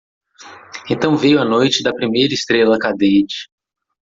[0.89, 3.47] Então veio a noite da primeira estrela cadente.